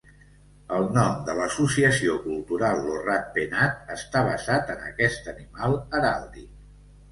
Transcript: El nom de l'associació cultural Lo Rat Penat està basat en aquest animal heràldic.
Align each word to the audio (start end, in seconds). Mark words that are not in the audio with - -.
El 0.77 0.85
nom 0.95 1.19
de 1.27 1.35
l'associació 1.39 2.15
cultural 2.23 2.81
Lo 2.87 2.97
Rat 3.03 3.29
Penat 3.37 3.93
està 3.99 4.25
basat 4.31 4.75
en 4.77 4.83
aquest 4.89 5.33
animal 5.37 5.81
heràldic. 5.85 6.61